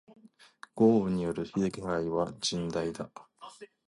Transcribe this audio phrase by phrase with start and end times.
[0.73, 3.11] 豪雨による被害は甚大だ。